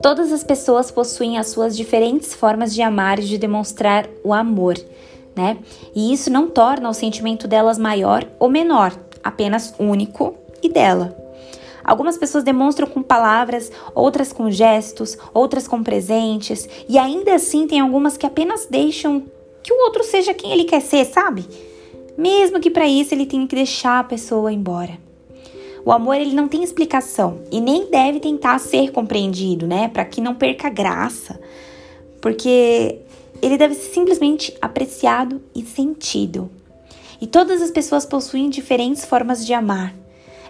Todas 0.00 0.32
as 0.32 0.44
pessoas 0.44 0.90
possuem 0.90 1.38
as 1.38 1.48
suas 1.48 1.76
diferentes 1.76 2.32
formas 2.32 2.74
de 2.74 2.80
amar 2.80 3.18
e 3.18 3.24
de 3.24 3.36
demonstrar 3.36 4.08
o 4.24 4.32
amor, 4.32 4.78
né? 5.36 5.58
E 5.94 6.12
isso 6.12 6.30
não 6.30 6.48
torna 6.48 6.88
o 6.88 6.94
sentimento 6.94 7.46
delas 7.46 7.78
maior 7.78 8.26
ou 8.38 8.48
menor, 8.48 8.98
apenas 9.22 9.74
único 9.78 10.34
e 10.62 10.68
dela. 10.68 11.16
Algumas 11.84 12.16
pessoas 12.16 12.44
demonstram 12.44 12.86
com 12.86 13.02
palavras, 13.02 13.72
outras 13.94 14.32
com 14.32 14.50
gestos, 14.50 15.18
outras 15.34 15.66
com 15.66 15.82
presentes, 15.82 16.68
e 16.88 16.98
ainda 16.98 17.34
assim 17.34 17.66
tem 17.66 17.80
algumas 17.80 18.16
que 18.16 18.26
apenas 18.26 18.66
deixam 18.66 19.24
que 19.62 19.72
o 19.72 19.84
outro 19.84 20.04
seja 20.04 20.32
quem 20.32 20.52
ele 20.52 20.64
quer 20.64 20.80
ser, 20.80 21.04
sabe? 21.06 21.44
Mesmo 22.16 22.60
que 22.60 22.70
para 22.70 22.86
isso 22.86 23.14
ele 23.14 23.26
tenha 23.26 23.46
que 23.46 23.56
deixar 23.56 24.00
a 24.00 24.04
pessoa 24.04 24.52
embora. 24.52 25.07
O 25.88 25.92
amor 25.92 26.16
ele 26.16 26.34
não 26.34 26.46
tem 26.46 26.62
explicação 26.62 27.38
e 27.50 27.62
nem 27.62 27.90
deve 27.90 28.20
tentar 28.20 28.58
ser 28.58 28.92
compreendido, 28.92 29.66
né, 29.66 29.88
para 29.88 30.04
que 30.04 30.20
não 30.20 30.34
perca 30.34 30.68
graça, 30.68 31.40
porque 32.20 33.00
ele 33.40 33.56
deve 33.56 33.74
ser 33.74 33.94
simplesmente 33.94 34.54
apreciado 34.60 35.40
e 35.54 35.62
sentido. 35.62 36.50
E 37.18 37.26
todas 37.26 37.62
as 37.62 37.70
pessoas 37.70 38.04
possuem 38.04 38.50
diferentes 38.50 39.06
formas 39.06 39.46
de 39.46 39.54
amar. 39.54 39.94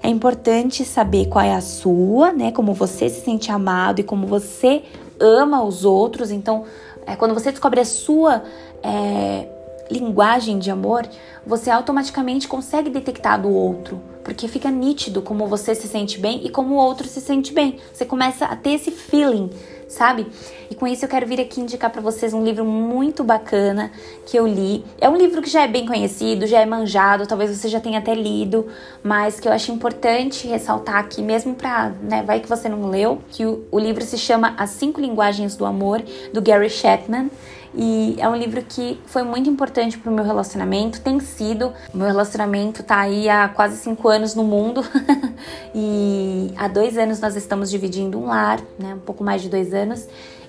É 0.03 0.09
importante 0.09 0.85
saber 0.85 1.27
qual 1.29 1.45
é 1.45 1.55
a 1.55 1.61
sua, 1.61 2.33
né, 2.33 2.51
como 2.51 2.75
você 2.75 3.09
se 3.09 3.21
sente 3.21 3.53
amado 3.53 4.01
e 4.01 4.03
como 4.03 4.27
você 4.27 4.83
ama 5.21 5.63
os 5.63 5.85
outros. 5.85 6.33
Então, 6.33 6.65
é, 7.07 7.15
quando 7.15 7.33
você 7.33 7.53
descobre 7.53 7.79
a 7.79 7.85
sua 7.85 8.43
é, 8.83 9.47
linguagem 9.89 10.59
de 10.59 10.69
amor, 10.69 11.07
você 11.47 11.71
automaticamente 11.71 12.49
consegue 12.49 12.91
detectar 12.91 13.41
do 13.41 13.49
outro 13.49 14.18
porque 14.29 14.47
fica 14.47 14.71
nítido 14.71 15.23
como 15.23 15.47
você 15.47 15.75
se 15.75 15.89
sente 15.89 16.21
bem 16.21 16.45
e 16.45 16.51
como 16.51 16.75
o 16.75 16.77
outro 16.77 17.09
se 17.09 17.19
sente 17.19 17.51
bem. 17.51 17.79
Você 17.91 18.05
começa 18.05 18.45
a 18.45 18.55
ter 18.55 18.73
esse 18.73 18.91
feeling, 18.91 19.49
sabe? 19.89 20.27
E 20.71 20.75
com 20.75 20.87
isso 20.87 21.07
eu 21.07 21.09
quero 21.09 21.27
vir 21.27 21.41
aqui 21.41 21.63
indicar 21.63 21.89
para 21.89 22.03
vocês 22.03 22.35
um 22.35 22.45
livro 22.45 22.63
muito 22.63 23.25
bacana 23.25 23.91
que 24.27 24.39
eu 24.39 24.47
li. 24.47 24.85
É 25.01 25.09
um 25.09 25.17
livro 25.17 25.41
que 25.41 25.49
já 25.49 25.63
é 25.63 25.67
bem 25.67 25.87
conhecido, 25.87 26.47
já 26.47 26.61
é 26.61 26.67
manjado, 26.67 27.27
talvez 27.27 27.57
você 27.57 27.69
já 27.69 27.81
tenha 27.81 28.01
até 28.01 28.15
lido, 28.15 28.67
mas 29.03 29.41
que 29.41 29.49
eu 29.49 29.53
acho 29.53 29.73
importante 29.73 30.47
ressaltar 30.47 30.97
aqui, 30.97 31.23
mesmo 31.23 31.55
para, 31.55 31.95
né, 32.03 32.23
vai 32.23 32.41
que 32.41 32.49
você 32.51 32.69
não 32.69 32.91
leu, 32.91 33.23
que 33.31 33.47
o, 33.47 33.65
o 33.73 33.79
livro 33.79 34.05
se 34.05 34.19
chama 34.19 34.55
As 34.59 34.69
Cinco 34.71 35.01
Linguagens 35.01 35.57
do 35.57 35.65
Amor, 35.65 36.03
do 36.35 36.43
Gary 36.43 36.69
Chapman. 36.69 37.31
E 37.75 38.17
é 38.19 38.29
um 38.29 38.37
livro 38.37 38.63
que 38.63 38.99
foi 39.07 39.23
muito 39.23 39.49
importante 39.49 39.99
pro 39.99 40.11
meu 40.11 40.25
relacionamento, 40.25 41.01
tem 41.01 41.21
sido. 41.21 41.73
O 41.93 41.97
meu 41.97 42.07
relacionamento 42.07 42.83
tá 42.83 43.01
aí 43.01 43.29
há 43.29 43.49
quase 43.49 43.77
cinco 43.77 44.09
anos 44.09 44.35
no 44.35 44.45
mundo. 44.45 44.83
e 45.75 46.53
há 46.57 46.69
dois 46.69 46.97
anos 46.97 47.21
nós 47.21 47.37
estamos 47.37 47.71
dividindo 47.71 48.19
um 48.19 48.27
lar, 48.27 48.61
né? 48.79 48.95
Um 48.95 49.01
pouco 49.01 49.23
mais 49.23 49.43
de 49.43 49.49
dois 49.49 49.75
anos. 49.75 50.09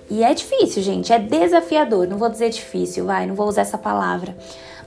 E 0.09 0.23
é 0.23 0.33
difícil, 0.33 0.81
gente, 0.81 1.13
é 1.13 1.19
desafiador. 1.19 2.07
Não 2.07 2.17
vou 2.17 2.29
dizer 2.29 2.49
difícil, 2.49 3.05
vai, 3.05 3.27
não 3.27 3.35
vou 3.35 3.47
usar 3.47 3.61
essa 3.61 3.77
palavra. 3.77 4.35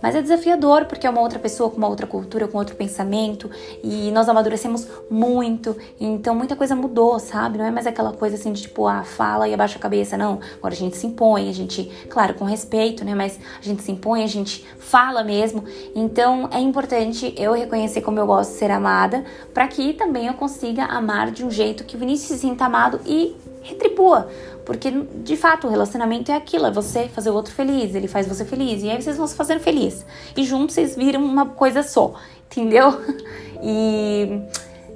Mas 0.03 0.17
é 0.17 0.21
desafiador 0.21 0.87
porque 0.87 1.07
é 1.07 1.11
uma 1.11 1.21
outra 1.21 1.39
pessoa 1.39 1.71
com 1.71 1.77
uma 1.77 1.87
outra 1.87 2.09
cultura, 2.09 2.49
com 2.49 2.59
outro 2.59 2.75
pensamento 2.75 3.49
e 3.85 4.11
nós 4.11 4.29
amadurecemos 4.29 4.89
muito. 5.09 5.77
Então 6.01 6.35
muita 6.35 6.57
coisa 6.57 6.75
mudou, 6.75 7.21
sabe? 7.21 7.57
Não 7.57 7.65
é 7.65 7.71
mais 7.71 7.87
aquela 7.87 8.13
coisa 8.13 8.35
assim 8.35 8.53
de 8.53 8.63
tipo, 8.63 8.89
ah, 8.89 9.05
fala 9.05 9.47
e 9.47 9.55
abaixa 9.55 9.79
a 9.79 9.81
cabeça, 9.81 10.19
não. 10.19 10.41
Agora 10.59 10.75
a 10.75 10.77
gente 10.77 10.97
se 10.97 11.07
impõe, 11.07 11.49
a 11.49 11.53
gente, 11.53 11.85
claro, 12.11 12.35
com 12.35 12.45
respeito, 12.45 13.05
né? 13.05 13.15
Mas 13.15 13.39
a 13.61 13.63
gente 13.63 13.81
se 13.83 13.93
impõe, 13.93 14.25
a 14.25 14.27
gente 14.27 14.67
fala 14.77 15.23
mesmo. 15.23 15.65
Então 15.95 16.49
é 16.51 16.59
importante 16.59 17.33
eu 17.39 17.53
reconhecer 17.53 18.01
como 18.01 18.19
eu 18.19 18.27
gosto 18.27 18.51
de 18.51 18.57
ser 18.57 18.73
amada, 18.73 19.25
para 19.55 19.69
que 19.69 19.93
também 19.93 20.27
eu 20.27 20.35
consiga 20.35 20.85
amar 20.85 21.31
de 21.31 21.45
um 21.45 21.51
jeito 21.51 21.85
que 21.85 21.95
o 21.95 21.99
Vinícius 21.99 22.29
se 22.29 22.39
sinta 22.39 22.65
amado 22.65 23.01
e 23.07 23.37
retribua. 23.63 24.29
Porque, 24.65 24.91
de 24.91 25.37
fato, 25.37 25.67
o 25.67 25.71
relacionamento 25.71 26.31
é 26.31 26.37
aquilo, 26.37 26.67
é 26.67 26.71
você 26.71 27.09
fazer 27.09 27.31
o 27.31 27.35
outro 27.35 27.53
feliz, 27.53 27.95
ele 27.95 28.07
faz 28.07 28.29
você 28.29 28.45
feliz, 28.45 28.83
e 28.83 28.91
aí 28.91 29.01
vocês 29.01 29.17
vão 29.17 29.27
se 29.27 29.35
fazendo 29.35 29.61
feliz. 29.61 30.05
E 30.37 30.45
juntos 30.45 30.75
vocês 30.75 30.95
viram 30.95 31.25
uma 31.25 31.47
coisa 31.47 31.83
só, 31.83 32.15
entendeu? 32.51 32.93
E 33.65 34.43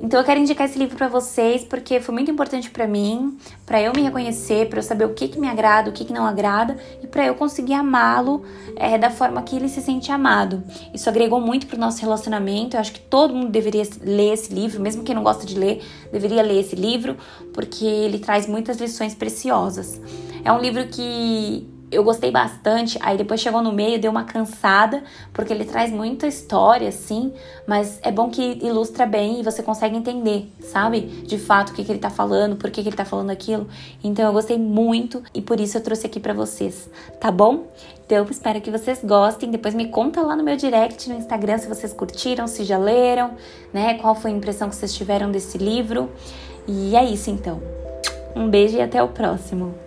então 0.01 0.21
eu 0.21 0.25
quero 0.25 0.39
indicar 0.39 0.67
esse 0.67 0.79
livro 0.79 0.97
para 0.97 1.09
vocês 1.09 1.65
porque 1.65 2.01
foi 2.01 2.15
muito 2.15 2.31
importante 2.31 2.71
para 2.71 2.87
mim, 2.87 3.37
para 3.65 3.81
eu 3.81 3.93
me 3.95 4.03
reconhecer, 4.03 4.69
para 4.69 4.79
eu 4.79 4.83
saber 4.83 5.05
o 5.05 5.15
que 5.15 5.29
que 5.29 5.39
me 5.39 5.49
agrada, 5.49 5.91
o 5.91 5.93
que 5.93 6.05
que 6.05 6.13
não 6.13 6.27
agrada 6.27 6.77
e 7.03 7.07
para 7.07 7.27
eu 7.27 7.35
conseguir 7.35 7.75
amá-lo 7.75 8.45
é, 8.77 8.99
da 8.99 9.11
forma 9.11 9.43
que 9.43 9.57
ele 9.57 9.69
se 9.69 9.81
sente 9.81 10.13
amado. 10.13 10.63
Isso 10.93 11.09
agregou 11.09 11.41
muito 11.41 11.67
pro 11.67 11.79
nosso 11.79 12.01
relacionamento. 12.01 12.77
Eu 12.77 12.81
acho 12.81 12.93
que 12.93 13.01
todo 13.01 13.35
mundo 13.35 13.51
deveria 13.51 13.85
ler 14.03 14.35
esse 14.35 14.53
livro, 14.53 14.81
mesmo 14.81 15.03
quem 15.03 15.15
não 15.15 15.23
gosta 15.23 15.47
de 15.47 15.59
ler, 15.59 15.83
deveria 16.13 16.43
ler 16.43 16.61
esse 16.61 16.77
livro 16.77 17.17
porque 17.53 17.85
ele 17.85 18.19
traz 18.19 18.47
muitas 18.47 18.79
lições 18.79 19.15
preciosas. 19.15 20.01
É 20.45 20.53
um 20.53 20.61
livro 20.61 20.87
que 20.89 21.67
eu 21.91 22.03
gostei 22.03 22.31
bastante. 22.31 22.99
Aí 23.01 23.17
depois 23.17 23.41
chegou 23.41 23.63
no 23.63 23.73
meio, 23.73 24.01
deu 24.01 24.11
uma 24.11 24.25
cansada, 24.25 25.03
porque 25.33 25.53
ele 25.53 25.65
traz 25.65 25.91
muita 25.91 26.27
história, 26.27 26.89
assim, 26.89 27.33
mas 27.67 27.99
é 28.03 28.11
bom 28.11 28.29
que 28.29 28.59
ilustra 28.63 29.07
bem 29.07 29.41
e 29.41 29.43
você 29.43 29.63
consegue 29.63 29.97
entender, 29.97 30.51
sabe? 30.61 31.01
De 31.01 31.39
fato 31.39 31.71
o 31.71 31.75
que, 31.75 31.85
que 31.85 31.93
ele 31.93 31.99
tá 31.99 32.11
falando, 32.11 32.57
por 32.57 32.71
que, 32.71 32.83
que 32.83 32.89
ele 32.89 32.97
tá 32.97 33.05
falando 33.05 33.31
aquilo. 33.31 33.69
Então 34.03 34.25
eu 34.27 34.33
gostei 34.33 34.59
muito 34.59 35.23
e 35.33 35.41
por 35.41 35.61
isso 35.61 35.77
eu 35.77 35.83
trouxe 35.83 36.07
aqui 36.07 36.19
para 36.19 36.35
vocês, 36.35 36.91
tá 37.21 37.31
bom? 37.31 37.67
Então 38.05 38.27
espero 38.31 38.61
que 38.61 38.71
vocês 38.71 39.01
gostem. 39.03 39.51
Depois 39.51 39.75
me 39.75 39.89
conta 39.89 40.21
lá 40.23 40.37
no 40.37 40.45
meu 40.45 40.57
direct 40.57 41.09
no 41.09 41.17
Instagram 41.17 41.59
se 41.59 41.69
vocês 41.69 41.93
curtiram, 41.93 42.47
se 42.47 42.65
já 42.65 42.79
leram, 42.79 43.33
né? 43.73 43.95
Qual 43.95 44.15
foi 44.15 44.31
a 44.31 44.35
impressão 44.35 44.69
que 44.69 44.77
vocês 44.77 44.95
tiveram 44.95 45.31
desse 45.31 45.59
livro. 45.59 46.11
E 46.69 46.97
é 46.97 47.05
isso 47.05 47.31
então. 47.31 47.61
Um 48.35 48.49
beijo 48.49 48.77
e 48.77 48.83
até 48.83 49.03
o 49.03 49.09
próximo. 49.09 49.86